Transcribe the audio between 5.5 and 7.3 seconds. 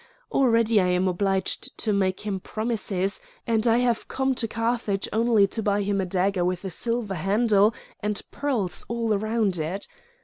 buy him a dagger with a silver